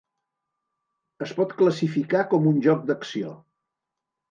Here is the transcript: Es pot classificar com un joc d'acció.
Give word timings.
Es 1.25 1.35
pot 1.41 1.53
classificar 1.61 2.25
com 2.33 2.51
un 2.55 2.59
joc 2.71 2.91
d'acció. 2.91 3.37